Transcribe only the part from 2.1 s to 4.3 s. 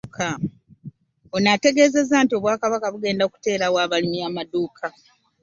nti Obwakabaka bugenda kuteerawo abalimi